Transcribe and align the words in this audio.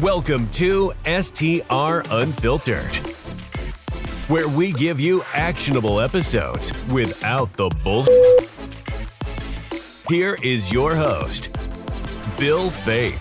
Welcome 0.00 0.50
to 0.54 0.92
STR 1.04 2.02
Unfiltered, 2.10 2.96
where 4.26 4.48
we 4.48 4.72
give 4.72 4.98
you 4.98 5.22
actionable 5.32 6.00
episodes 6.00 6.72
without 6.88 7.52
the 7.52 7.68
bull. 7.84 8.04
Here 10.08 10.36
is 10.42 10.72
your 10.72 10.96
host, 10.96 11.52
Bill 12.40 12.70
Faeth. 12.70 13.20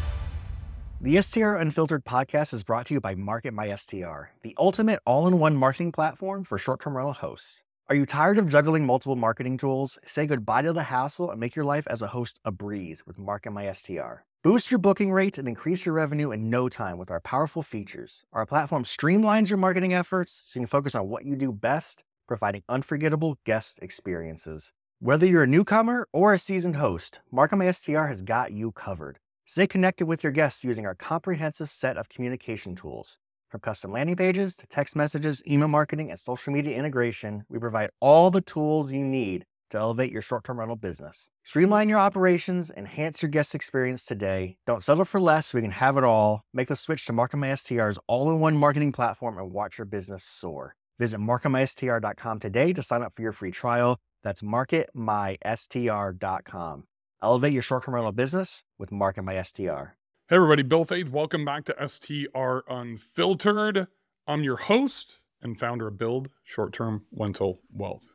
The 0.99 1.21
STR 1.21 1.57
Unfiltered 1.57 2.05
podcast 2.05 2.55
is 2.55 2.63
brought 2.63 2.87
to 2.87 2.95
you 2.95 2.99
by 2.99 3.13
Market 3.13 3.53
My 3.53 3.75
STR, 3.75 4.31
the 4.41 4.55
ultimate 4.57 4.99
all 5.05 5.27
in 5.27 5.37
one 5.37 5.55
marketing 5.55 5.91
platform 5.91 6.43
for 6.43 6.57
short 6.57 6.79
term 6.81 6.97
rental 6.97 7.13
hosts. 7.13 7.61
Are 7.87 7.95
you 7.95 8.07
tired 8.07 8.39
of 8.39 8.49
juggling 8.49 8.87
multiple 8.87 9.15
marketing 9.15 9.59
tools? 9.59 9.99
Say 10.07 10.25
goodbye 10.25 10.63
to 10.63 10.73
the 10.73 10.81
hassle 10.81 11.29
and 11.29 11.39
make 11.39 11.55
your 11.55 11.65
life 11.65 11.85
as 11.85 12.01
a 12.01 12.07
host 12.07 12.39
a 12.43 12.51
breeze 12.51 13.05
with 13.05 13.19
Market 13.19 13.51
My 13.51 13.71
STR. 13.71 14.23
Boost 14.43 14.69
your 14.69 14.77
booking 14.77 15.09
rates 15.09 15.37
and 15.37 15.47
increase 15.47 15.85
your 15.85 15.95
revenue 15.95 16.31
in 16.31 16.49
no 16.49 16.67
time 16.67 16.97
with 16.97 17.09
our 17.09 17.21
powerful 17.21 17.63
features. 17.63 18.25
Our 18.33 18.45
platform 18.45 18.83
streamlines 18.83 19.47
your 19.47 19.55
marketing 19.55 19.93
efforts 19.93 20.43
so 20.45 20.59
you 20.59 20.65
can 20.65 20.67
focus 20.67 20.95
on 20.95 21.07
what 21.07 21.23
you 21.23 21.37
do 21.37 21.53
best, 21.53 22.03
providing 22.27 22.61
unforgettable 22.67 23.37
guest 23.45 23.79
experiences. 23.81 24.73
Whether 24.99 25.25
you're 25.25 25.43
a 25.43 25.47
newcomer 25.47 26.09
or 26.11 26.33
a 26.33 26.37
seasoned 26.37 26.75
host, 26.75 27.21
Market 27.31 27.55
My 27.55 27.71
STR 27.71 28.07
has 28.07 28.21
got 28.21 28.51
you 28.51 28.73
covered. 28.73 29.17
Stay 29.45 29.65
connected 29.65 30.07
with 30.07 30.23
your 30.23 30.33
guests 30.33 30.61
using 30.65 30.85
our 30.85 30.95
comprehensive 30.95 31.69
set 31.69 31.95
of 31.95 32.09
communication 32.09 32.75
tools. 32.75 33.19
From 33.47 33.61
custom 33.61 33.93
landing 33.93 34.17
pages 34.17 34.57
to 34.57 34.67
text 34.67 34.93
messages, 34.93 35.41
email 35.47 35.69
marketing, 35.69 36.09
and 36.09 36.19
social 36.19 36.51
media 36.51 36.75
integration, 36.75 37.45
we 37.47 37.59
provide 37.59 37.91
all 38.01 38.29
the 38.29 38.41
tools 38.41 38.91
you 38.91 39.05
need 39.05 39.45
to 39.69 39.77
elevate 39.77 40.11
your 40.11 40.21
short 40.21 40.43
term 40.43 40.59
rental 40.59 40.75
business. 40.75 41.29
Streamline 41.45 41.89
your 41.89 41.99
operations, 41.99 42.71
enhance 42.71 43.21
your 43.21 43.29
guest 43.29 43.53
experience 43.53 44.05
today. 44.05 44.55
Don't 44.65 44.81
settle 44.81 45.03
for 45.03 45.19
less 45.19 45.53
we 45.53 45.59
can 45.61 45.71
have 45.71 45.97
it 45.97 46.05
all. 46.05 46.45
Make 46.53 46.69
the 46.69 46.75
switch 46.77 47.05
to 47.05 47.11
MarketMySTR's 47.11 47.99
all 48.07 48.31
in 48.31 48.39
one 48.39 48.55
marketing 48.55 48.93
platform 48.93 49.37
and 49.37 49.51
watch 49.51 49.77
your 49.77 49.83
business 49.83 50.23
soar. 50.23 50.77
Visit 50.99 51.19
marketmystr.com 51.19 52.39
today 52.39 52.71
to 52.71 52.81
sign 52.81 53.03
up 53.03 53.13
for 53.13 53.23
your 53.23 53.33
free 53.33 53.51
trial. 53.51 53.99
That's 54.23 54.41
marketmystr.com. 54.41 56.83
Elevate 57.21 57.53
your 57.53 57.61
short 57.61 57.83
term 57.83 57.95
rental 57.95 58.13
business 58.13 58.63
with 58.79 58.91
MarketMySTR. 58.91 59.91
Hey, 60.29 60.37
everybody, 60.37 60.63
Bill 60.63 60.85
Faeth. 60.85 61.09
Welcome 61.09 61.43
back 61.43 61.65
to 61.65 61.75
STR 61.85 62.59
Unfiltered. 62.69 63.87
I'm 64.25 64.43
your 64.43 64.55
host 64.55 65.19
and 65.41 65.59
founder 65.59 65.87
of 65.87 65.97
Build 65.97 66.29
Short 66.45 66.71
Term 66.71 67.03
Rental 67.11 67.59
Wealth. 67.69 68.07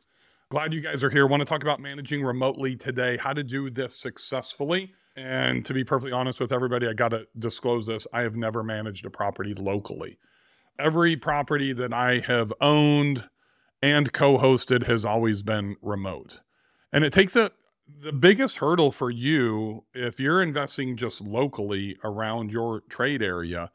Glad 0.51 0.73
you 0.73 0.81
guys 0.81 1.03
are 1.03 1.11
here. 1.11 1.27
Want 1.27 1.41
to 1.41 1.45
talk 1.45 1.61
about 1.61 1.79
managing 1.79 2.23
remotely 2.23 2.75
today, 2.75 3.17
how 3.17 3.33
to 3.33 3.43
do 3.43 3.69
this 3.69 3.95
successfully. 3.95 4.93
And 5.15 5.63
to 5.65 5.75
be 5.75 5.83
perfectly 5.83 6.11
honest 6.11 6.39
with 6.39 6.51
everybody, 6.51 6.87
I 6.87 6.93
got 6.93 7.09
to 7.09 7.27
disclose 7.37 7.85
this. 7.85 8.07
I 8.13 8.21
have 8.21 8.35
never 8.35 8.63
managed 8.63 9.05
a 9.05 9.11
property 9.11 9.53
locally. 9.53 10.17
Every 10.79 11.15
property 11.15 11.71
that 11.73 11.93
I 11.93 12.19
have 12.25 12.51
owned 12.61 13.29
and 13.83 14.11
co 14.11 14.39
hosted 14.39 14.87
has 14.87 15.05
always 15.05 15.43
been 15.43 15.75
remote. 15.83 16.41
And 16.91 17.03
it 17.03 17.13
takes 17.13 17.35
a, 17.35 17.51
the 18.01 18.11
biggest 18.11 18.57
hurdle 18.57 18.91
for 18.91 19.11
you 19.11 19.83
if 19.93 20.19
you're 20.19 20.41
investing 20.41 20.97
just 20.97 21.21
locally 21.21 21.95
around 22.03 22.51
your 22.51 22.81
trade 22.89 23.21
area 23.21 23.71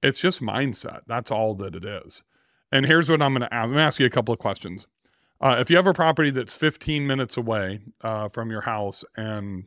it's 0.00 0.20
just 0.20 0.40
mindset 0.40 1.00
that's 1.06 1.30
all 1.30 1.54
that 1.54 1.74
it 1.74 1.84
is 1.84 2.22
and 2.70 2.86
here's 2.86 3.10
what 3.10 3.20
i'm 3.20 3.32
going 3.32 3.40
to 3.40 3.52
ask 3.52 3.64
i'm 3.64 3.70
going 3.70 3.78
to 3.78 3.82
ask 3.82 3.98
you 3.98 4.06
a 4.06 4.10
couple 4.10 4.32
of 4.32 4.38
questions 4.38 4.86
uh, 5.40 5.56
if 5.58 5.70
you 5.70 5.76
have 5.76 5.86
a 5.86 5.94
property 5.94 6.30
that's 6.30 6.54
15 6.54 7.06
minutes 7.06 7.36
away 7.36 7.80
uh, 8.02 8.28
from 8.28 8.50
your 8.50 8.62
house 8.62 9.04
and 9.16 9.64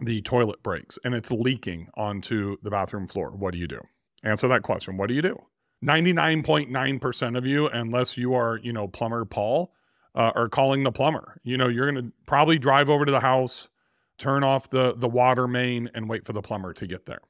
the 0.00 0.22
toilet 0.22 0.62
breaks 0.62 0.98
and 1.04 1.14
it's 1.14 1.30
leaking 1.30 1.88
onto 1.94 2.56
the 2.62 2.70
bathroom 2.70 3.06
floor 3.06 3.30
what 3.30 3.52
do 3.52 3.58
you 3.58 3.66
do 3.66 3.80
answer 4.22 4.48
that 4.48 4.62
question 4.62 4.96
what 4.96 5.08
do 5.08 5.14
you 5.14 5.22
do 5.22 5.36
99.9% 5.84 7.38
of 7.38 7.46
you 7.46 7.68
unless 7.68 8.16
you 8.16 8.34
are 8.34 8.58
you 8.58 8.72
know 8.72 8.88
plumber 8.88 9.24
paul 9.24 9.72
uh, 10.18 10.32
or 10.34 10.48
calling 10.48 10.82
the 10.82 10.92
plumber. 10.92 11.40
You 11.44 11.56
know, 11.56 11.68
you're 11.68 11.90
going 11.90 12.04
to 12.06 12.12
probably 12.26 12.58
drive 12.58 12.90
over 12.90 13.04
to 13.04 13.12
the 13.12 13.20
house, 13.20 13.68
turn 14.18 14.42
off 14.44 14.68
the 14.68 14.94
the 14.96 15.08
water 15.08 15.46
main, 15.46 15.90
and 15.94 16.08
wait 16.08 16.26
for 16.26 16.32
the 16.32 16.42
plumber 16.42 16.74
to 16.74 16.86
get 16.86 17.06
there. 17.06 17.20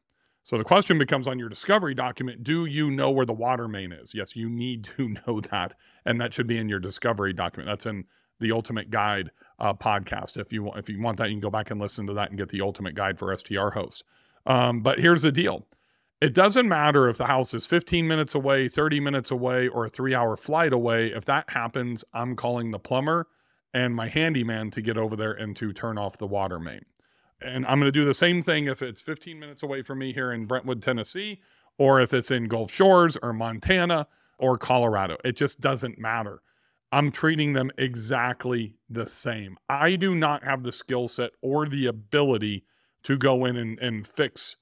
So 0.48 0.56
the 0.56 0.64
question 0.64 0.97
becomes 0.97 1.28
on 1.28 1.38
your 1.38 1.50
discovery 1.50 1.92
document: 1.92 2.42
Do 2.42 2.64
you 2.64 2.91
know 2.91 3.10
where 3.10 3.26
the 3.26 3.34
water 3.34 3.69
main 3.69 3.92
is? 3.92 4.14
Yes, 4.14 4.34
you 4.34 4.48
need 4.48 4.82
to 4.84 5.09
know 5.26 5.42
that, 5.42 5.75
and 6.06 6.19
that 6.22 6.32
should 6.32 6.47
be 6.47 6.56
in 6.56 6.70
your 6.70 6.78
discovery 6.81 7.34
document. 7.34 7.69
That's 7.69 7.84
in 7.84 8.04
the 8.41 8.53
Ultimate 8.53 8.88
Guide 8.88 9.31
uh, 9.58 9.75
podcast. 9.75 10.38
If 10.38 10.50
you 10.50 10.62
want, 10.62 10.78
if 10.78 10.88
you 10.88 11.03
want 11.03 11.19
that, 11.19 11.28
you 11.28 11.34
can 11.34 11.42
go 11.42 11.50
back 11.50 11.70
and 11.70 11.78
listen 11.78 12.06
to 12.06 12.14
that 12.14 12.31
and 12.31 12.38
get 12.38 12.48
the 12.48 12.62
Ultimate 12.62 12.94
Guide 12.94 13.19
for 13.19 13.37
STR 13.37 13.69
host. 13.69 14.04
Um, 14.47 14.81
but 14.81 14.98
here's 14.98 15.20
the 15.20 15.31
deal: 15.31 15.66
it 16.22 16.32
doesn't 16.32 16.66
matter 16.66 17.10
if 17.10 17.19
the 17.19 17.26
house 17.26 17.53
is 17.53 17.66
15 17.66 18.08
minutes 18.08 18.34
away, 18.34 18.69
30 18.69 19.00
minutes 19.00 19.31
away, 19.31 19.69
or 19.69 19.84
a 19.84 19.91
three 19.91 20.14
hour 20.14 20.34
flight 20.34 20.72
away. 20.72 21.08
If 21.08 21.26
that 21.26 21.50
happens, 21.50 22.06
I'm 22.14 22.37
calling 22.37 22.70
the 22.70 22.78
plumber 22.78 23.26
and 23.75 23.94
my 23.94 24.08
handyman 24.08 24.70
to 24.70 24.81
get 24.81 24.97
over 24.97 25.14
there 25.14 25.32
and 25.32 25.54
to 25.56 25.75
turn 25.75 25.98
off 25.98 26.16
the 26.16 26.26
water 26.26 26.58
main. 26.58 26.87
And 27.41 27.65
I'm 27.66 27.78
going 27.78 27.93
to 27.93 27.99
do 27.99 28.04
the 28.04 28.15
same 28.15 28.43
thing 28.43 28.66
if 28.66 28.82
it's 28.82 29.03
15 29.03 29.38
minutes 29.38 29.62
away 29.62 29.82
from 29.82 29.99
me 29.99 30.12
here 30.12 30.32
in 30.32 30.47
Brentwood, 30.47 30.82
Tennessee, 30.82 31.41
or 31.78 32.00
if 32.00 32.12
it's 32.12 32.31
in 32.31 32.49
Gulf 32.49 32.72
Shores 32.72 33.16
or 33.22 33.32
Montana 33.32 34.06
or 34.38 34.59
Colorado. 34.59 35.16
It 35.25 35.37
just 35.37 35.60
doesn't 35.60 35.99
matter. 35.99 36.43
I'm 36.91 37.10
treating 37.10 37.53
them 37.53 37.71
exactly 37.76 38.75
the 38.88 39.06
same. 39.06 39.59
I 39.69 39.97
do 39.97 40.15
not 40.15 40.43
have 40.43 40.62
the 40.62 40.72
skill 40.72 41.06
set 41.06 41.32
or 41.43 41.69
the 41.69 41.87
ability 41.87 42.65
to 43.04 43.16
go 43.16 43.44
in 43.44 43.56
and, 43.56 43.78
and 43.78 44.06
fix 44.06 44.56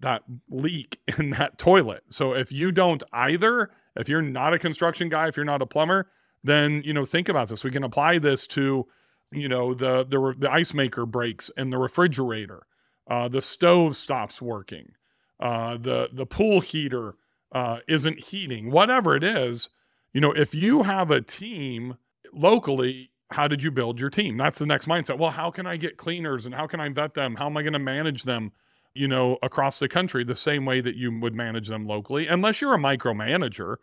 that 0.00 0.22
leak 0.48 1.00
in 1.18 1.30
that 1.30 1.58
toilet. 1.58 2.04
So 2.08 2.34
if 2.34 2.52
you 2.52 2.72
don't 2.72 3.02
either, 3.12 3.70
if 3.96 4.08
you're 4.08 4.22
not 4.22 4.54
a 4.54 4.58
construction 4.58 5.08
guy, 5.08 5.28
if 5.28 5.36
you're 5.36 5.44
not 5.44 5.62
a 5.62 5.66
plumber, 5.66 6.10
then 6.42 6.82
you 6.84 6.92
know 6.92 7.04
think 7.04 7.28
about 7.28 7.48
this. 7.48 7.64
We 7.64 7.70
can 7.70 7.84
apply 7.84 8.18
this 8.18 8.46
to 8.48 8.86
you 9.32 9.48
know 9.48 9.74
the 9.74 10.04
the, 10.04 10.34
the 10.38 10.50
ice 10.50 10.74
maker 10.74 11.06
breaks 11.06 11.50
in 11.56 11.70
the 11.70 11.78
refrigerator, 11.78 12.66
uh, 13.08 13.28
the 13.28 13.42
stove 13.42 13.96
stops 13.96 14.40
working, 14.40 14.92
uh, 15.40 15.76
the 15.76 16.08
the 16.12 16.26
pool 16.26 16.60
heater 16.60 17.16
uh, 17.52 17.78
isn't 17.88 18.24
heating, 18.24 18.70
whatever 18.70 19.16
it 19.16 19.24
is. 19.24 19.68
You 20.12 20.20
know, 20.20 20.32
if 20.32 20.54
you 20.54 20.84
have 20.84 21.10
a 21.10 21.20
team 21.20 21.96
locally, 22.32 23.10
how 23.30 23.48
did 23.48 23.62
you 23.62 23.70
build 23.70 23.98
your 23.98 24.10
team? 24.10 24.36
That's 24.36 24.58
the 24.58 24.66
next 24.66 24.86
mindset. 24.86 25.18
Well, 25.18 25.32
how 25.32 25.50
can 25.50 25.66
I 25.66 25.76
get 25.76 25.96
cleaners 25.96 26.46
and 26.46 26.54
how 26.54 26.66
can 26.68 26.78
I 26.78 26.88
vet 26.88 27.14
them? 27.14 27.34
How 27.34 27.46
am 27.46 27.56
I 27.56 27.62
going 27.62 27.72
to 27.72 27.78
manage 27.80 28.22
them? 28.22 28.52
you 28.94 29.08
know, 29.08 29.38
across 29.42 29.80
the 29.80 29.88
country 29.88 30.24
the 30.24 30.36
same 30.36 30.64
way 30.64 30.80
that 30.80 30.94
you 30.94 31.16
would 31.20 31.34
manage 31.34 31.68
them 31.68 31.86
locally, 31.86 32.26
unless 32.28 32.60
you're 32.60 32.74
a 32.74 32.78
micromanager. 32.78 33.76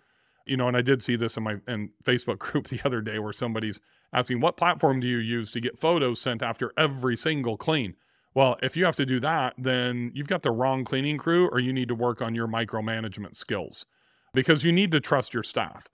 You 0.45 0.57
know, 0.57 0.67
and 0.67 0.75
I 0.75 0.81
did 0.81 1.03
see 1.03 1.15
this 1.15 1.37
in 1.37 1.43
my 1.43 1.57
in 1.67 1.91
Facebook 2.03 2.39
group 2.39 2.67
the 2.67 2.81
other 2.85 3.01
day 3.01 3.19
where 3.19 3.33
somebody's 3.33 3.79
asking, 4.13 4.39
"What 4.39 4.57
platform 4.57 4.99
do 4.99 5.07
you 5.07 5.17
use 5.17 5.51
to 5.51 5.61
get 5.61 5.79
photos 5.79 6.21
sent 6.21 6.41
after 6.41 6.71
every 6.77 7.15
single 7.15 7.57
clean?" 7.57 7.95
Well, 8.33 8.57
if 8.63 8.77
you 8.77 8.85
have 8.85 8.95
to 8.95 9.05
do 9.05 9.19
that, 9.19 9.55
then 9.57 10.11
you've 10.13 10.29
got 10.29 10.41
the 10.41 10.51
wrong 10.51 10.85
cleaning 10.85 11.17
crew, 11.17 11.49
or 11.49 11.59
you 11.59 11.73
need 11.73 11.89
to 11.89 11.95
work 11.95 12.21
on 12.21 12.33
your 12.33 12.47
micromanagement 12.47 13.35
skills 13.35 13.85
because 14.33 14.63
you 14.63 14.71
need 14.71 14.91
to 14.91 14.99
trust 14.99 15.33
your 15.33 15.43
staff. 15.43 15.89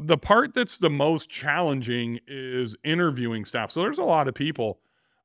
The 0.00 0.16
part 0.16 0.54
that's 0.54 0.78
the 0.78 0.90
most 0.90 1.28
challenging 1.28 2.20
is 2.28 2.76
interviewing 2.84 3.44
staff. 3.44 3.72
So 3.72 3.82
there's 3.82 3.98
a 3.98 4.04
lot 4.04 4.28
of 4.28 4.34
people. 4.34 4.78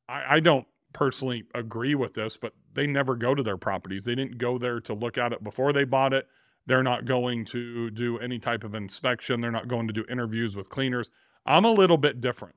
I, 0.10 0.36
I 0.36 0.40
don't 0.40 0.66
personally 0.92 1.44
agree 1.54 1.94
with 1.94 2.14
this, 2.16 2.36
but 2.38 2.54
they 2.74 2.88
never 2.88 3.16
go 3.16 3.36
to 3.36 3.44
their 3.44 3.58
properties. 3.58 4.06
They 4.06 4.16
didn't 4.16 4.40
go 4.40 4.58
there 4.58 4.80
to 4.82 4.94
look 4.94 5.18
at 5.20 5.34
it 5.34 5.44
before 5.44 5.72
they 5.72 5.84
bought 5.84 6.14
it. 6.14 6.28
They're 6.68 6.84
not 6.84 7.06
going 7.06 7.46
to 7.46 7.92
do 7.92 8.18
any 8.20 8.40
type 8.40 8.64
of 8.64 8.74
inspection. 8.74 9.42
They're 9.42 9.52
not 9.52 9.68
going 9.68 9.88
to 9.88 9.94
do 9.94 10.06
interviews 10.10 10.56
with 10.56 10.70
cleaners. 10.70 11.10
I'm 11.46 11.66
a 11.66 11.72
little 11.72 11.98
bit 11.98 12.22
different. 12.22 12.56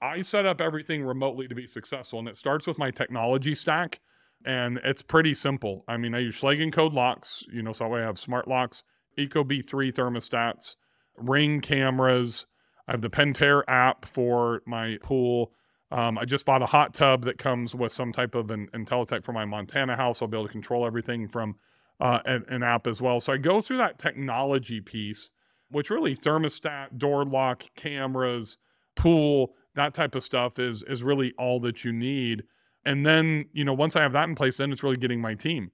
I 0.00 0.20
set 0.20 0.46
up 0.46 0.60
everything 0.60 1.02
remotely 1.02 1.48
to 1.48 1.54
be 1.54 1.66
successful, 1.66 2.20
and 2.20 2.28
it 2.28 2.36
starts 2.36 2.66
with 2.66 2.78
my 2.78 2.90
technology 2.90 3.54
stack. 3.54 4.00
And 4.44 4.78
it's 4.84 5.02
pretty 5.02 5.34
simple. 5.34 5.84
I 5.88 5.96
mean, 5.96 6.14
I 6.14 6.20
use 6.20 6.40
Schlage 6.40 6.72
Code 6.72 6.92
locks, 6.92 7.44
you 7.52 7.62
know, 7.62 7.72
so 7.72 7.92
I 7.92 8.00
have 8.00 8.18
smart 8.18 8.46
locks, 8.46 8.84
Ecobee3 9.18 9.92
thermostats, 9.92 10.76
ring 11.16 11.60
cameras. 11.60 12.46
I 12.86 12.92
have 12.92 13.00
the 13.00 13.10
Pentair 13.10 13.64
app 13.66 14.04
for 14.04 14.62
my 14.64 14.98
pool. 15.02 15.52
Um, 15.90 16.18
I 16.18 16.24
just 16.24 16.44
bought 16.44 16.62
a 16.62 16.66
hot 16.66 16.94
tub 16.94 17.24
that 17.24 17.38
comes 17.38 17.74
with 17.74 17.92
some 17.92 18.12
type 18.12 18.36
of 18.36 18.50
an 18.50 18.68
IntelliTech 18.72 19.24
for 19.24 19.32
my 19.32 19.44
Montana 19.44 19.96
house. 19.96 20.22
I'll 20.22 20.28
be 20.28 20.36
able 20.36 20.46
to 20.46 20.52
control 20.52 20.86
everything 20.86 21.26
from 21.26 21.56
uh, 22.00 22.20
an, 22.24 22.44
an, 22.48 22.62
app 22.62 22.86
as 22.86 23.02
well. 23.02 23.20
So 23.20 23.32
I 23.32 23.36
go 23.36 23.60
through 23.60 23.78
that 23.78 23.98
technology 23.98 24.80
piece, 24.80 25.30
which 25.70 25.90
really 25.90 26.16
thermostat, 26.16 26.96
door 26.98 27.24
lock, 27.24 27.64
cameras, 27.74 28.58
pool, 28.94 29.54
that 29.74 29.94
type 29.94 30.14
of 30.14 30.22
stuff 30.22 30.58
is 30.58 30.82
is 30.84 31.02
really 31.02 31.32
all 31.38 31.60
that 31.60 31.84
you 31.84 31.92
need. 31.92 32.44
And 32.84 33.04
then 33.04 33.46
you 33.52 33.64
know 33.64 33.74
once 33.74 33.96
I 33.96 34.02
have 34.02 34.12
that 34.12 34.28
in 34.28 34.34
place, 34.34 34.56
then 34.56 34.72
it's 34.72 34.82
really 34.82 34.96
getting 34.96 35.20
my 35.20 35.34
team. 35.34 35.70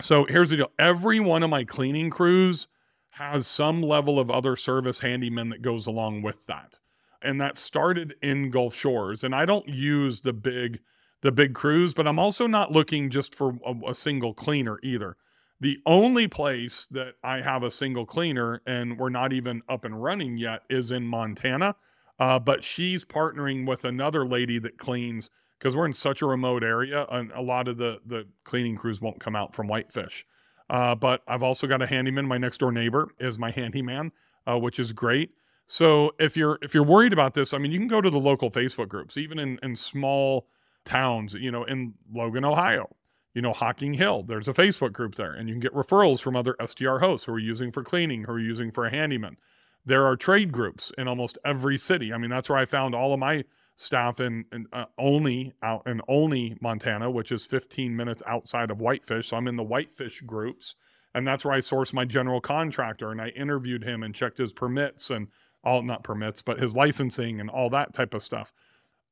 So 0.00 0.24
here's 0.24 0.50
the 0.50 0.56
deal: 0.56 0.72
every 0.78 1.20
one 1.20 1.42
of 1.42 1.50
my 1.50 1.64
cleaning 1.64 2.10
crews 2.10 2.68
has 3.12 3.46
some 3.46 3.82
level 3.82 4.18
of 4.18 4.30
other 4.30 4.56
service 4.56 5.00
handyman 5.00 5.50
that 5.50 5.62
goes 5.62 5.86
along 5.86 6.22
with 6.22 6.46
that 6.46 6.78
and 7.22 7.40
that 7.40 7.56
started 7.56 8.14
in 8.22 8.50
Gulf 8.50 8.74
Shores. 8.74 9.24
And 9.24 9.34
I 9.34 9.46
don't 9.46 9.68
use 9.68 10.20
the 10.20 10.32
big 10.32 10.80
the 11.22 11.32
big 11.32 11.54
crews, 11.54 11.94
but 11.94 12.08
I'm 12.08 12.18
also 12.18 12.48
not 12.48 12.72
looking 12.72 13.08
just 13.08 13.32
for 13.32 13.56
a, 13.64 13.90
a 13.90 13.94
single 13.94 14.34
cleaner 14.34 14.80
either. 14.82 15.16
The 15.62 15.78
only 15.86 16.26
place 16.26 16.86
that 16.86 17.14
I 17.22 17.40
have 17.40 17.62
a 17.62 17.70
single 17.70 18.04
cleaner 18.04 18.60
and 18.66 18.98
we're 18.98 19.10
not 19.10 19.32
even 19.32 19.62
up 19.68 19.84
and 19.84 20.02
running 20.02 20.36
yet 20.36 20.62
is 20.68 20.90
in 20.90 21.06
Montana. 21.06 21.76
Uh, 22.18 22.40
but 22.40 22.64
she's 22.64 23.04
partnering 23.04 23.64
with 23.64 23.84
another 23.84 24.26
lady 24.26 24.58
that 24.58 24.76
cleans 24.76 25.30
because 25.56 25.76
we're 25.76 25.86
in 25.86 25.94
such 25.94 26.20
a 26.20 26.26
remote 26.26 26.64
area 26.64 27.06
and 27.12 27.30
a 27.30 27.40
lot 27.40 27.68
of 27.68 27.76
the 27.76 28.00
the 28.04 28.26
cleaning 28.42 28.74
crews 28.74 29.00
won't 29.00 29.20
come 29.20 29.36
out 29.36 29.54
from 29.54 29.68
Whitefish. 29.68 30.26
Uh, 30.68 30.96
but 30.96 31.22
I've 31.28 31.44
also 31.44 31.68
got 31.68 31.80
a 31.80 31.86
handyman. 31.86 32.26
My 32.26 32.38
next 32.38 32.58
door 32.58 32.72
neighbor 32.72 33.10
is 33.20 33.38
my 33.38 33.52
handyman, 33.52 34.10
uh, 34.48 34.58
which 34.58 34.80
is 34.80 34.92
great. 34.92 35.30
So 35.68 36.10
if 36.18 36.36
you're 36.36 36.58
if 36.60 36.74
you're 36.74 36.82
worried 36.82 37.12
about 37.12 37.34
this, 37.34 37.54
I 37.54 37.58
mean, 37.58 37.70
you 37.70 37.78
can 37.78 37.86
go 37.86 38.00
to 38.00 38.10
the 38.10 38.18
local 38.18 38.50
Facebook 38.50 38.88
groups, 38.88 39.16
even 39.16 39.38
in 39.38 39.60
in 39.62 39.76
small 39.76 40.48
towns. 40.84 41.34
You 41.34 41.52
know, 41.52 41.62
in 41.62 41.94
Logan, 42.12 42.44
Ohio, 42.44 42.90
you 43.34 43.42
know, 43.42 43.52
Hocking 43.52 43.94
Hill. 43.94 44.22
There's 44.22 44.48
a 44.48 44.52
Facebook 44.52 44.92
group 44.92 45.14
there, 45.14 45.32
and 45.32 45.48
you 45.48 45.54
can 45.54 45.60
get 45.60 45.74
referrals 45.74 46.20
from 46.20 46.36
other 46.36 46.56
STR 46.64 46.98
hosts 46.98 47.26
who 47.26 47.32
are 47.32 47.38
using 47.38 47.72
for 47.72 47.82
cleaning, 47.82 48.24
who 48.24 48.32
are 48.32 48.38
using 48.38 48.70
for 48.70 48.86
a 48.86 48.90
handyman. 48.90 49.36
There 49.84 50.06
are 50.06 50.16
trade 50.16 50.52
groups 50.52 50.92
in 50.96 51.08
almost 51.08 51.38
every 51.44 51.76
city. 51.76 52.12
I 52.12 52.18
mean, 52.18 52.30
that's 52.30 52.48
where 52.48 52.58
I 52.58 52.66
found 52.66 52.94
all 52.94 53.12
of 53.12 53.18
my 53.18 53.44
staff 53.74 54.20
in, 54.20 54.44
in 54.52 54.66
uh, 54.72 54.84
Olney 54.98 55.54
out 55.62 55.86
in 55.86 56.00
Olney 56.06 56.56
Montana, 56.60 57.10
which 57.10 57.32
is 57.32 57.46
15 57.46 57.96
minutes 57.96 58.22
outside 58.26 58.70
of 58.70 58.80
Whitefish. 58.80 59.28
So 59.28 59.36
I'm 59.36 59.48
in 59.48 59.56
the 59.56 59.64
Whitefish 59.64 60.20
groups, 60.22 60.76
and 61.14 61.26
that's 61.26 61.44
where 61.44 61.54
I 61.54 61.58
sourced 61.58 61.92
my 61.92 62.04
general 62.04 62.40
contractor. 62.40 63.10
And 63.10 63.20
I 63.20 63.28
interviewed 63.28 63.82
him 63.82 64.02
and 64.02 64.14
checked 64.14 64.38
his 64.38 64.52
permits 64.52 65.10
and 65.10 65.28
all 65.64 65.82
not 65.82 66.04
permits, 66.04 66.42
but 66.42 66.60
his 66.60 66.76
licensing 66.76 67.40
and 67.40 67.48
all 67.48 67.70
that 67.70 67.92
type 67.92 68.14
of 68.14 68.22
stuff. 68.22 68.52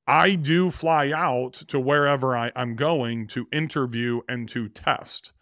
I 0.06 0.34
do 0.34 0.70
fly 0.70 1.12
out 1.14 1.54
to 1.68 1.78
wherever 1.78 2.36
I, 2.36 2.50
I'm 2.56 2.74
going 2.76 3.26
to 3.28 3.46
interview 3.52 4.20
and 4.28 4.48
to 4.48 4.68
test. 4.68 5.32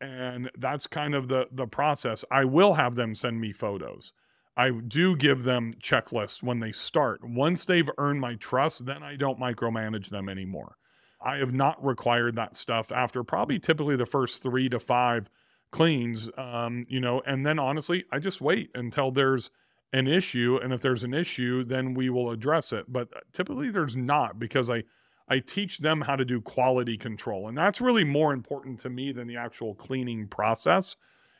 And 0.00 0.50
that's 0.58 0.86
kind 0.86 1.14
of 1.14 1.28
the 1.28 1.48
the 1.52 1.66
process. 1.66 2.24
I 2.30 2.44
will 2.44 2.74
have 2.74 2.96
them 2.96 3.14
send 3.14 3.40
me 3.40 3.52
photos. 3.52 4.12
I 4.56 4.70
do 4.70 5.16
give 5.16 5.44
them 5.44 5.74
checklists 5.80 6.42
when 6.42 6.60
they 6.60 6.72
start. 6.72 7.20
Once 7.22 7.64
they've 7.64 7.88
earned 7.98 8.20
my 8.20 8.34
trust, 8.34 8.84
then 8.84 9.02
I 9.02 9.16
don't 9.16 9.40
micromanage 9.40 10.10
them 10.10 10.28
anymore. 10.28 10.76
I 11.24 11.36
have 11.36 11.54
not 11.54 11.82
required 11.84 12.36
that 12.36 12.56
stuff 12.56 12.92
after 12.92 13.22
probably 13.22 13.58
typically 13.58 13.96
the 13.96 14.06
first 14.06 14.42
three 14.42 14.68
to 14.68 14.80
five 14.80 15.30
cleans, 15.70 16.30
um, 16.36 16.84
you 16.88 17.00
know, 17.00 17.22
and 17.24 17.46
then 17.46 17.58
honestly, 17.58 18.04
I 18.10 18.18
just 18.18 18.40
wait 18.40 18.70
until 18.74 19.10
there's 19.10 19.50
an 19.92 20.06
issue, 20.06 20.58
and 20.62 20.72
if 20.72 20.80
there's 20.80 21.04
an 21.04 21.14
issue, 21.14 21.64
then 21.64 21.94
we 21.94 22.08
will 22.10 22.30
address 22.30 22.72
it. 22.72 22.90
But 22.90 23.08
typically, 23.32 23.70
there's 23.70 23.96
not 23.96 24.38
because 24.38 24.70
I 24.70 24.84
I 25.28 25.38
teach 25.38 25.78
them 25.78 26.00
how 26.00 26.16
to 26.16 26.24
do 26.24 26.40
quality 26.40 26.96
control, 26.96 27.48
and 27.48 27.56
that's 27.56 27.80
really 27.80 28.04
more 28.04 28.32
important 28.32 28.80
to 28.80 28.90
me 28.90 29.12
than 29.12 29.26
the 29.26 29.36
actual 29.36 29.74
cleaning 29.74 30.28
process 30.28 30.96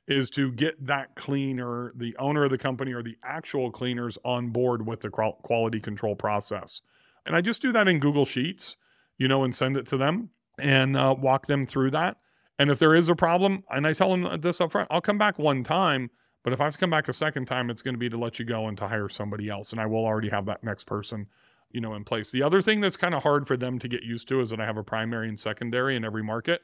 is 0.09 0.31
to 0.31 0.51
get 0.53 0.85
that 0.85 1.15
cleaner, 1.15 1.93
the 1.97 2.17
owner 2.19 2.45
of 2.45 2.51
the 2.51 2.59
company 2.59 2.93
or 2.93 3.03
the 3.03 3.17
actual 3.23 3.71
cleaners 3.71 4.19
on 4.25 4.49
board 4.51 4.87
with 4.87 5.01
the 5.01 5.11
quality 5.11 5.81
control 5.81 6.17
process. 6.17 6.83
And 7.25 7.37
I 7.37 7.41
just 7.41 7.63
do 7.63 7.73
that 7.73 7.87
in 7.87 8.01
Google 8.01 8.25
Sheets, 8.25 8.77
you 9.17 9.29
know, 9.29 9.45
and 9.45 9.55
send 9.55 9.77
it 9.77 9.87
to 9.87 9.97
them 9.97 10.31
and 10.59 10.97
uh, 10.97 11.15
walk 11.17 11.47
them 11.47 11.67
through 11.67 11.93
that. 11.93 12.17
And 12.59 12.71
if 12.71 12.79
there 12.79 12.95
is 12.95 13.09
a 13.09 13.15
problem, 13.15 13.65
and 13.71 13.87
I 13.87 13.93
tell 13.93 14.11
them 14.11 14.41
this 14.41 14.61
up 14.61 14.73
front, 14.73 14.89
I'll 14.91 15.01
come 15.01 15.19
back 15.19 15.39
one 15.39 15.63
time, 15.63 16.11
but 16.43 16.53
if 16.53 16.61
I 16.61 16.65
have 16.65 16.73
to 16.75 16.79
come 16.79 16.91
back 16.91 17.09
a 17.09 17.13
second 17.13 17.47
time, 17.47 17.71
it's 17.71 17.83
going 17.83 17.95
to 17.95 17.99
be 17.99 18.09
to 18.09 18.19
let 18.19 18.39
you 18.39 18.45
go 18.45 18.67
and 18.67 18.77
to 18.79 18.89
hire 18.89 19.09
somebody 19.09 19.49
else. 19.49 19.73
And 19.73 19.81
I 19.81 19.87
will 19.87 20.05
already 20.05 20.29
have 20.29 20.47
that 20.47 20.65
next 20.65 20.85
person, 20.85 21.29
you 21.71 21.81
know, 21.81 21.95
in 21.95 22.05
place. 22.05 22.31
The 22.31 22.43
other 22.43 22.61
thing 22.61 22.81
that's 22.81 22.97
kind 22.97 23.15
of 23.15 23.23
hard 23.23 23.47
for 23.47 23.57
them 23.57 23.79
to 23.79 23.89
get 23.89 24.03
used 24.03 24.29
to 24.29 24.41
is 24.41 24.51
that 24.51 24.61
I 24.61 24.67
have 24.67 24.77
a 24.77 24.85
primary 24.85 25.29
and 25.29 25.39
secondary 25.39 25.97
in 25.97 26.05
every 26.05 26.23
market. 26.23 26.63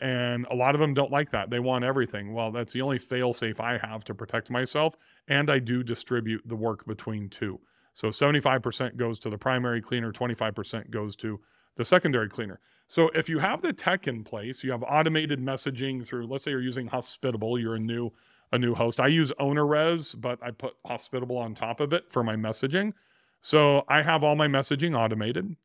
And 0.00 0.46
a 0.50 0.54
lot 0.54 0.74
of 0.74 0.80
them 0.80 0.94
don't 0.94 1.10
like 1.10 1.30
that. 1.30 1.50
They 1.50 1.58
want 1.58 1.84
everything. 1.84 2.32
Well, 2.32 2.52
that's 2.52 2.72
the 2.72 2.82
only 2.82 2.98
fail 2.98 3.32
safe 3.32 3.60
I 3.60 3.78
have 3.78 4.04
to 4.04 4.14
protect 4.14 4.50
myself. 4.50 4.96
And 5.26 5.50
I 5.50 5.58
do 5.58 5.82
distribute 5.82 6.42
the 6.46 6.56
work 6.56 6.86
between 6.86 7.28
two. 7.28 7.60
So 7.94 8.08
75% 8.08 8.96
goes 8.96 9.18
to 9.18 9.30
the 9.30 9.38
primary 9.38 9.82
cleaner, 9.82 10.12
25% 10.12 10.90
goes 10.90 11.16
to 11.16 11.40
the 11.74 11.84
secondary 11.84 12.28
cleaner. 12.28 12.60
So 12.86 13.08
if 13.08 13.28
you 13.28 13.40
have 13.40 13.60
the 13.60 13.72
tech 13.72 14.06
in 14.06 14.22
place, 14.22 14.62
you 14.62 14.70
have 14.70 14.84
automated 14.84 15.40
messaging 15.40 16.06
through, 16.06 16.28
let's 16.28 16.44
say 16.44 16.52
you're 16.52 16.62
using 16.62 16.86
Hospitable, 16.86 17.58
you're 17.58 17.74
a 17.74 17.80
new 17.80 18.12
a 18.52 18.58
new 18.58 18.74
host. 18.74 19.00
I 19.00 19.08
use 19.08 19.32
OwnerRez, 19.40 20.20
but 20.20 20.38
I 20.42 20.50
put 20.50 20.74
Hospitable 20.86 21.36
on 21.36 21.54
top 21.54 21.80
of 21.80 21.92
it 21.92 22.10
for 22.10 22.22
my 22.22 22.36
messaging. 22.36 22.92
So 23.40 23.84
I 23.88 24.02
have 24.02 24.24
all 24.24 24.36
my 24.36 24.48
messaging 24.48 24.98
automated. 24.98 25.56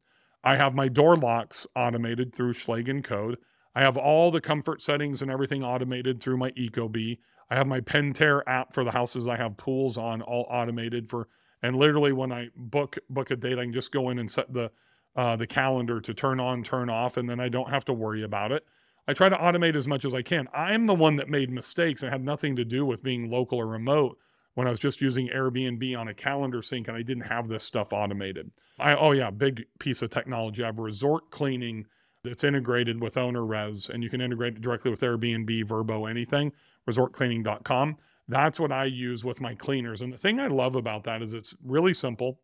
I 0.43 0.57
have 0.57 0.75
my 0.75 0.89
door 0.89 1.15
locks 1.15 1.65
automated 1.75 2.35
through 2.35 2.53
Schlage 2.53 3.03
code. 3.03 3.37
I 3.75 3.81
have 3.81 3.97
all 3.97 4.29
the 4.29 4.41
comfort 4.41 4.81
settings 4.81 5.21
and 5.21 5.31
everything 5.31 5.63
automated 5.63 6.21
through 6.21 6.37
my 6.37 6.51
Ecobee. 6.51 7.17
I 7.49 7.55
have 7.55 7.67
my 7.67 7.81
Pentair 7.81 8.41
app 8.45 8.73
for 8.73 8.83
the 8.83 8.91
houses 8.91 9.27
I 9.27 9.37
have 9.37 9.57
pools 9.57 9.97
on, 9.97 10.21
all 10.21 10.45
automated 10.49 11.09
for. 11.09 11.27
And 11.61 11.77
literally, 11.77 12.11
when 12.11 12.31
I 12.31 12.49
book 12.55 12.97
book 13.09 13.31
a 13.31 13.35
date, 13.35 13.57
I 13.57 13.63
can 13.63 13.73
just 13.73 13.91
go 13.91 14.09
in 14.09 14.19
and 14.19 14.29
set 14.29 14.53
the 14.53 14.69
uh, 15.15 15.35
the 15.35 15.47
calendar 15.47 16.01
to 16.01 16.13
turn 16.13 16.39
on, 16.39 16.63
turn 16.63 16.89
off, 16.89 17.17
and 17.17 17.29
then 17.29 17.39
I 17.39 17.49
don't 17.49 17.69
have 17.69 17.85
to 17.85 17.93
worry 17.93 18.23
about 18.23 18.51
it. 18.51 18.65
I 19.07 19.13
try 19.13 19.29
to 19.29 19.35
automate 19.35 19.75
as 19.75 19.87
much 19.87 20.05
as 20.05 20.15
I 20.15 20.21
can. 20.21 20.47
I'm 20.53 20.85
the 20.85 20.95
one 20.95 21.17
that 21.17 21.29
made 21.29 21.49
mistakes 21.49 22.03
and 22.03 22.11
had 22.11 22.23
nothing 22.23 22.55
to 22.55 22.65
do 22.65 22.85
with 22.85 23.03
being 23.03 23.29
local 23.29 23.59
or 23.59 23.67
remote 23.67 24.17
when 24.55 24.67
I 24.67 24.69
was 24.69 24.79
just 24.79 25.01
using 25.01 25.29
Airbnb 25.29 25.97
on 25.97 26.07
a 26.07 26.13
calendar 26.13 26.61
sync 26.61 26.87
and 26.87 26.95
I 26.95 27.01
didn't 27.01 27.23
have 27.23 27.47
this 27.47 27.63
stuff 27.63 27.91
automated. 27.91 28.51
I 28.79 28.95
oh 28.95 29.11
yeah, 29.11 29.29
big 29.29 29.65
piece 29.79 30.01
of 30.01 30.09
technology. 30.09 30.63
I 30.63 30.67
have 30.67 30.79
resort 30.79 31.31
cleaning 31.31 31.85
that's 32.23 32.43
integrated 32.43 33.01
with 33.01 33.15
OwnerRez, 33.15 33.89
and 33.89 34.01
you 34.01 34.09
can 34.09 34.21
integrate 34.21 34.55
it 34.55 34.61
directly 34.61 34.89
with 34.89 35.01
Airbnb, 35.01 35.65
Vrbo, 35.65 36.09
anything, 36.09 36.53
resortcleaning.com. 36.89 37.97
That's 38.29 38.59
what 38.59 38.71
I 38.71 38.85
use 38.85 39.25
with 39.25 39.41
my 39.41 39.53
cleaners. 39.53 40.01
And 40.01 40.13
the 40.13 40.17
thing 40.17 40.39
I 40.39 40.47
love 40.47 40.77
about 40.77 41.03
that 41.03 41.21
is 41.21 41.33
it's 41.33 41.53
really 41.65 41.93
simple. 41.93 42.39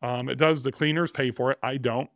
Um, 0.00 0.30
it 0.30 0.36
does 0.36 0.62
the 0.62 0.72
cleaners 0.72 1.12
pay 1.12 1.30
for 1.30 1.50
it. 1.50 1.58
I 1.62 1.76
don't. 1.76 2.08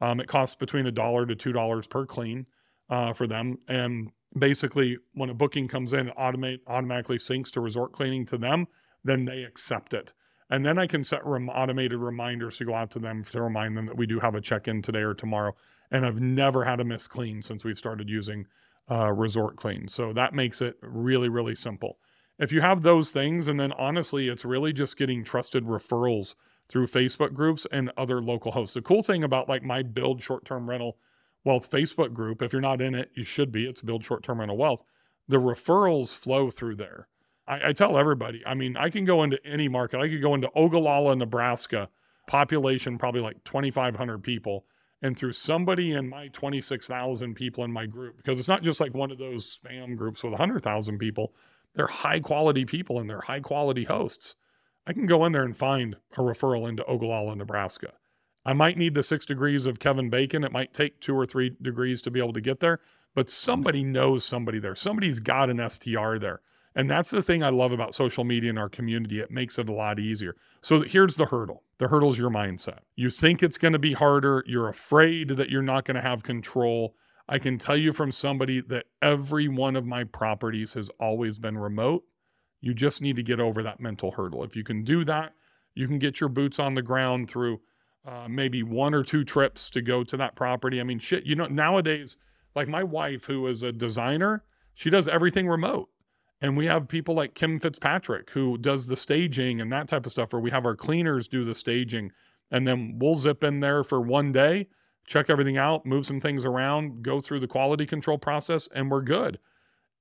Um, 0.00 0.20
it 0.20 0.28
costs 0.28 0.54
between 0.54 0.86
a 0.86 0.92
dollar 0.92 1.26
to 1.26 1.34
two 1.34 1.52
dollars 1.52 1.86
per 1.88 2.06
clean 2.06 2.46
uh, 2.90 3.14
for 3.14 3.26
them. 3.26 3.56
And 3.68 4.10
basically, 4.38 4.98
when 5.14 5.30
a 5.30 5.34
booking 5.34 5.68
comes 5.68 5.94
in, 5.94 6.08
automate 6.18 6.58
automatically 6.66 7.18
syncs 7.18 7.50
to 7.52 7.60
resort 7.60 7.92
cleaning 7.92 8.26
to 8.26 8.36
them. 8.36 8.66
Then 9.02 9.24
they 9.24 9.44
accept 9.44 9.94
it. 9.94 10.12
And 10.50 10.66
then 10.66 10.78
I 10.78 10.86
can 10.86 11.04
set 11.04 11.24
rem- 11.24 11.48
automated 11.48 12.00
reminders 12.00 12.58
to 12.58 12.64
go 12.66 12.74
out 12.74 12.90
to 12.90 12.98
them 12.98 13.24
to 13.24 13.40
remind 13.40 13.76
them 13.76 13.86
that 13.86 13.96
we 13.96 14.06
do 14.06 14.20
have 14.20 14.34
a 14.34 14.40
check 14.40 14.68
in 14.68 14.82
today 14.82 15.00
or 15.00 15.14
tomorrow 15.14 15.54
and 15.90 16.06
I've 16.06 16.20
never 16.20 16.64
had 16.64 16.80
a 16.80 16.84
miss 16.84 17.06
clean 17.06 17.42
since 17.42 17.64
we've 17.64 17.78
started 17.78 18.08
using 18.08 18.46
uh, 18.90 19.12
Resort 19.12 19.56
Clean. 19.56 19.88
So 19.88 20.12
that 20.12 20.34
makes 20.34 20.60
it 20.62 20.76
really, 20.82 21.28
really 21.28 21.54
simple. 21.54 21.98
If 22.38 22.52
you 22.52 22.60
have 22.60 22.82
those 22.82 23.10
things, 23.10 23.48
and 23.48 23.60
then 23.60 23.72
honestly, 23.72 24.28
it's 24.28 24.44
really 24.44 24.72
just 24.72 24.96
getting 24.96 25.24
trusted 25.24 25.64
referrals 25.64 26.34
through 26.68 26.86
Facebook 26.86 27.34
groups 27.34 27.66
and 27.70 27.92
other 27.96 28.22
local 28.22 28.52
hosts. 28.52 28.74
The 28.74 28.82
cool 28.82 29.02
thing 29.02 29.24
about 29.24 29.48
like 29.48 29.62
my 29.62 29.82
Build 29.82 30.22
Short 30.22 30.44
Term 30.44 30.68
Rental 30.68 30.96
Wealth 31.44 31.70
Facebook 31.70 32.12
group, 32.12 32.42
if 32.42 32.52
you're 32.52 32.60
not 32.60 32.80
in 32.80 32.94
it, 32.94 33.10
you 33.14 33.24
should 33.24 33.50
be. 33.50 33.66
It's 33.66 33.82
Build 33.82 34.04
Short 34.04 34.22
Term 34.22 34.40
Rental 34.40 34.58
Wealth. 34.58 34.82
The 35.28 35.38
referrals 35.38 36.14
flow 36.14 36.50
through 36.50 36.76
there. 36.76 37.08
I, 37.46 37.68
I 37.68 37.72
tell 37.72 37.96
everybody, 37.96 38.42
I 38.46 38.54
mean, 38.54 38.76
I 38.76 38.90
can 38.90 39.04
go 39.04 39.22
into 39.22 39.38
any 39.44 39.68
market. 39.68 40.00
I 40.00 40.08
could 40.08 40.22
go 40.22 40.34
into 40.34 40.50
Ogallala, 40.54 41.16
Nebraska, 41.16 41.88
population 42.26 42.98
probably 42.98 43.20
like 43.20 43.42
2,500 43.44 44.22
people 44.22 44.64
and 45.02 45.18
through 45.18 45.32
somebody 45.32 45.92
in 45.92 46.08
my 46.08 46.28
26,000 46.28 47.34
people 47.34 47.64
in 47.64 47.72
my 47.72 47.86
group, 47.86 48.18
because 48.18 48.38
it's 48.38 48.48
not 48.48 48.62
just 48.62 48.80
like 48.80 48.94
one 48.94 49.10
of 49.10 49.18
those 49.18 49.58
spam 49.58 49.96
groups 49.96 50.22
with 50.22 50.32
100,000 50.32 50.98
people. 50.98 51.32
They're 51.74 51.86
high 51.86 52.20
quality 52.20 52.64
people 52.64 53.00
and 53.00 53.08
they're 53.08 53.22
high 53.22 53.40
quality 53.40 53.84
hosts. 53.84 54.34
I 54.86 54.92
can 54.92 55.06
go 55.06 55.24
in 55.24 55.32
there 55.32 55.44
and 55.44 55.56
find 55.56 55.96
a 56.16 56.20
referral 56.20 56.68
into 56.68 56.84
Ogallala, 56.84 57.34
Nebraska. 57.36 57.92
I 58.44 58.52
might 58.52 58.78
need 58.78 58.94
the 58.94 59.02
six 59.02 59.26
degrees 59.26 59.66
of 59.66 59.78
Kevin 59.78 60.08
Bacon. 60.08 60.44
It 60.44 60.52
might 60.52 60.72
take 60.72 61.00
two 61.00 61.14
or 61.14 61.26
three 61.26 61.56
degrees 61.60 62.00
to 62.02 62.10
be 62.10 62.20
able 62.20 62.32
to 62.32 62.40
get 62.40 62.60
there, 62.60 62.80
but 63.14 63.28
somebody 63.28 63.84
knows 63.84 64.24
somebody 64.24 64.58
there. 64.58 64.74
Somebody's 64.74 65.20
got 65.20 65.50
an 65.50 65.68
STR 65.68 66.18
there. 66.18 66.40
And 66.74 66.88
that's 66.88 67.10
the 67.10 67.22
thing 67.22 67.42
I 67.42 67.50
love 67.50 67.72
about 67.72 67.94
social 67.94 68.24
media 68.24 68.50
and 68.50 68.58
our 68.58 68.68
community. 68.68 69.20
It 69.20 69.30
makes 69.30 69.58
it 69.58 69.68
a 69.68 69.72
lot 69.72 69.98
easier. 69.98 70.36
So 70.60 70.82
here's 70.82 71.16
the 71.16 71.26
hurdle 71.26 71.64
the 71.78 71.88
hurdle 71.88 72.10
is 72.10 72.18
your 72.18 72.30
mindset. 72.30 72.80
You 72.94 73.10
think 73.10 73.42
it's 73.42 73.58
going 73.58 73.72
to 73.72 73.78
be 73.78 73.92
harder. 73.92 74.44
You're 74.46 74.68
afraid 74.68 75.30
that 75.30 75.50
you're 75.50 75.62
not 75.62 75.84
going 75.84 75.96
to 75.96 76.00
have 76.00 76.22
control. 76.22 76.94
I 77.28 77.38
can 77.38 77.58
tell 77.58 77.76
you 77.76 77.92
from 77.92 78.12
somebody 78.12 78.60
that 78.62 78.86
every 79.02 79.48
one 79.48 79.76
of 79.76 79.86
my 79.86 80.04
properties 80.04 80.74
has 80.74 80.90
always 81.00 81.38
been 81.38 81.58
remote. 81.58 82.04
You 82.60 82.74
just 82.74 83.02
need 83.02 83.16
to 83.16 83.22
get 83.22 83.40
over 83.40 83.62
that 83.62 83.80
mental 83.80 84.12
hurdle. 84.12 84.44
If 84.44 84.56
you 84.56 84.64
can 84.64 84.84
do 84.84 85.04
that, 85.04 85.32
you 85.74 85.86
can 85.86 85.98
get 85.98 86.20
your 86.20 86.28
boots 86.28 86.58
on 86.58 86.74
the 86.74 86.82
ground 86.82 87.30
through 87.30 87.60
uh, 88.06 88.26
maybe 88.28 88.62
one 88.62 88.94
or 88.94 89.02
two 89.02 89.24
trips 89.24 89.70
to 89.70 89.82
go 89.82 90.04
to 90.04 90.16
that 90.16 90.34
property. 90.34 90.80
I 90.80 90.84
mean, 90.84 90.98
shit, 90.98 91.24
you 91.24 91.34
know, 91.34 91.46
nowadays, 91.46 92.16
like 92.54 92.68
my 92.68 92.82
wife, 92.82 93.26
who 93.26 93.46
is 93.46 93.62
a 93.62 93.72
designer, 93.72 94.44
she 94.74 94.90
does 94.90 95.08
everything 95.08 95.48
remote. 95.48 95.88
And 96.40 96.56
we 96.56 96.66
have 96.66 96.88
people 96.88 97.14
like 97.14 97.34
Kim 97.34 97.60
Fitzpatrick 97.60 98.30
who 98.30 98.56
does 98.56 98.86
the 98.86 98.96
staging 98.96 99.60
and 99.60 99.70
that 99.72 99.88
type 99.88 100.06
of 100.06 100.12
stuff, 100.12 100.32
where 100.32 100.40
we 100.40 100.50
have 100.50 100.64
our 100.64 100.76
cleaners 100.76 101.28
do 101.28 101.44
the 101.44 101.54
staging. 101.54 102.10
And 102.50 102.66
then 102.66 102.98
we'll 102.98 103.16
zip 103.16 103.44
in 103.44 103.60
there 103.60 103.82
for 103.84 104.00
one 104.00 104.32
day, 104.32 104.68
check 105.06 105.28
everything 105.28 105.58
out, 105.58 105.84
move 105.84 106.06
some 106.06 106.20
things 106.20 106.46
around, 106.46 107.02
go 107.02 107.20
through 107.20 107.40
the 107.40 107.46
quality 107.46 107.84
control 107.84 108.16
process, 108.16 108.68
and 108.74 108.90
we're 108.90 109.02
good. 109.02 109.38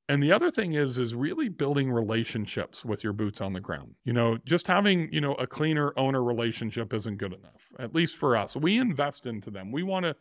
And 0.09 0.23
the 0.23 0.31
other 0.31 0.49
thing 0.49 0.73
is 0.73 0.97
is 0.97 1.13
really 1.13 1.49
building 1.49 1.91
relationships 1.91 2.83
with 2.83 3.03
your 3.03 3.13
boots 3.13 3.41
on 3.41 3.53
the 3.53 3.59
ground. 3.59 3.93
You 4.03 4.11
know, 4.11 4.39
just 4.43 4.65
having, 4.65 5.13
you 5.13 5.21
know, 5.21 5.35
a 5.35 5.45
cleaner 5.45 5.93
owner 5.97 6.23
relationship 6.23 6.91
isn't 6.95 7.17
good 7.17 7.31
enough. 7.31 7.71
At 7.77 7.93
least 7.93 8.17
for 8.17 8.35
us. 8.35 8.55
We 8.55 8.79
invest 8.79 9.27
into 9.27 9.51
them. 9.51 9.71
We 9.71 9.83
want 9.83 10.05
to 10.05 10.15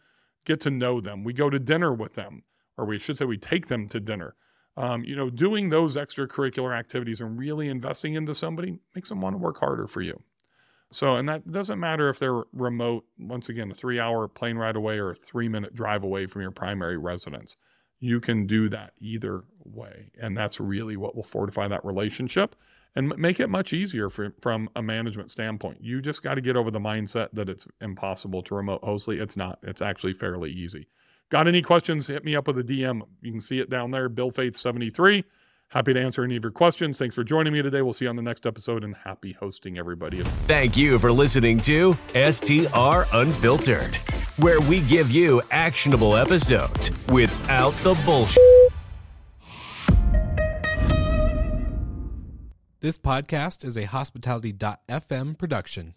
get 0.44 0.60
to 0.60 0.70
know 0.70 1.00
them. 1.00 1.24
We 1.24 1.32
go 1.32 1.48
to 1.48 1.58
dinner 1.58 1.94
with 1.94 2.14
them, 2.14 2.42
or 2.76 2.84
we 2.84 2.98
should 2.98 3.16
say 3.16 3.24
we 3.24 3.38
take 3.38 3.68
them 3.68 3.88
to 3.88 3.98
dinner. 3.98 4.36
Um, 4.76 5.04
you 5.04 5.16
know, 5.16 5.30
doing 5.30 5.70
those 5.70 5.96
extracurricular 5.96 6.78
activities 6.78 7.22
and 7.22 7.38
really 7.38 7.68
investing 7.68 8.14
into 8.14 8.34
somebody 8.34 8.78
makes 8.94 9.08
them 9.08 9.22
want 9.22 9.34
to 9.34 9.38
work 9.38 9.58
harder 9.58 9.86
for 9.86 10.02
you. 10.02 10.22
So, 10.90 11.16
and 11.16 11.26
that 11.30 11.50
doesn't 11.50 11.80
matter 11.80 12.10
if 12.10 12.18
they're 12.18 12.44
remote, 12.52 13.04
once 13.18 13.48
again, 13.48 13.70
a 13.70 13.74
three 13.74 13.98
hour 13.98 14.28
plane 14.28 14.56
ride 14.56 14.76
away 14.76 14.98
or 14.98 15.10
a 15.10 15.14
three 15.14 15.48
minute 15.48 15.74
drive 15.74 16.04
away 16.04 16.26
from 16.26 16.42
your 16.42 16.50
primary 16.50 16.98
residence. 16.98 17.56
You 18.00 18.20
can 18.20 18.46
do 18.46 18.68
that 18.68 18.92
either 19.00 19.44
way. 19.64 20.10
And 20.20 20.36
that's 20.36 20.60
really 20.60 20.96
what 20.96 21.16
will 21.16 21.24
fortify 21.24 21.68
that 21.68 21.84
relationship 21.84 22.54
and 22.94 23.16
make 23.16 23.38
it 23.40 23.48
much 23.48 23.72
easier 23.72 24.08
for, 24.10 24.32
from 24.40 24.68
a 24.74 24.82
management 24.82 25.30
standpoint. 25.30 25.78
You 25.80 26.00
just 26.00 26.22
got 26.22 26.34
to 26.34 26.40
get 26.40 26.56
over 26.56 26.70
the 26.70 26.80
mindset 26.80 27.28
that 27.32 27.48
it's 27.48 27.66
impossible 27.80 28.42
to 28.44 28.54
remote 28.54 28.80
hostly. 28.82 29.18
It's 29.18 29.36
not, 29.36 29.58
it's 29.62 29.82
actually 29.82 30.14
fairly 30.14 30.50
easy. 30.50 30.88
Got 31.30 31.46
any 31.46 31.60
questions? 31.60 32.06
Hit 32.06 32.24
me 32.24 32.34
up 32.34 32.46
with 32.46 32.58
a 32.58 32.64
DM. 32.64 33.02
You 33.20 33.32
can 33.32 33.40
see 33.40 33.60
it 33.60 33.68
down 33.68 33.90
there, 33.90 34.08
Bill 34.08 34.30
Faeth 34.30 34.56
73. 34.56 35.24
Happy 35.70 35.92
to 35.92 36.00
answer 36.00 36.24
any 36.24 36.36
of 36.36 36.42
your 36.42 36.50
questions. 36.50 36.98
Thanks 36.98 37.14
for 37.14 37.22
joining 37.22 37.52
me 37.52 37.60
today. 37.60 37.82
We'll 37.82 37.92
see 37.92 38.06
you 38.06 38.08
on 38.08 38.16
the 38.16 38.22
next 38.22 38.46
episode 38.46 38.84
and 38.84 38.96
happy 38.96 39.32
hosting, 39.32 39.76
everybody. 39.78 40.22
Thank 40.46 40.78
you 40.78 40.98
for 40.98 41.12
listening 41.12 41.58
to 41.60 41.94
STR 42.14 43.04
Unfiltered, 43.12 43.94
where 44.38 44.60
we 44.62 44.80
give 44.80 45.10
you 45.10 45.42
actionable 45.50 46.16
episodes 46.16 46.90
without 47.08 47.72
the 47.82 47.92
bullshit. 48.06 48.42
This 52.80 52.96
podcast 52.96 53.64
is 53.64 53.76
a 53.76 53.84
hospitality.fm 53.84 55.36
production. 55.36 55.94